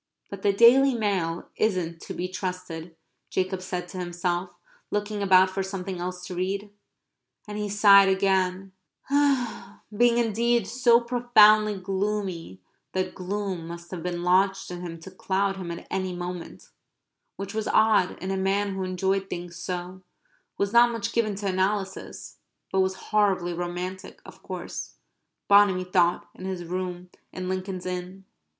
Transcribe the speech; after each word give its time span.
"But 0.31 0.41
the 0.41 0.51
Daily 0.51 0.95
Mail 0.95 1.49
isn't 1.57 2.01
to 2.01 2.15
be 2.15 2.27
trusted," 2.27 2.95
Jacob 3.29 3.61
said 3.61 3.87
to 3.89 3.99
himself, 3.99 4.49
looking 4.89 5.21
about 5.21 5.51
for 5.51 5.61
something 5.61 5.99
else 5.99 6.25
to 6.25 6.33
read. 6.33 6.71
And 7.47 7.55
he 7.59 7.69
sighed 7.69 8.09
again, 8.09 8.71
being 9.95 10.17
indeed 10.17 10.65
so 10.65 11.01
profoundly 11.01 11.77
gloomy 11.77 12.59
that 12.93 13.13
gloom 13.13 13.67
must 13.67 13.91
have 13.91 14.01
been 14.01 14.23
lodged 14.23 14.71
in 14.71 14.81
him 14.81 14.99
to 15.01 15.11
cloud 15.11 15.57
him 15.57 15.69
at 15.69 15.85
any 15.91 16.15
moment, 16.15 16.69
which 17.35 17.53
was 17.53 17.67
odd 17.67 18.17
in 18.23 18.31
a 18.31 18.37
man 18.37 18.73
who 18.73 18.81
enjoyed 18.83 19.29
things 19.29 19.57
so, 19.57 20.01
was 20.57 20.73
not 20.73 20.89
much 20.91 21.13
given 21.13 21.35
to 21.35 21.45
analysis, 21.45 22.37
but 22.71 22.79
was 22.79 22.95
horribly 23.11 23.53
romantic, 23.53 24.19
of 24.25 24.41
course, 24.41 24.95
Bonamy 25.47 25.83
thought, 25.83 26.27
in 26.33 26.45
his 26.45 26.63
rooms 26.65 27.09
in 27.31 27.47
Lincoln's 27.47 27.85
Inn. 27.85 28.25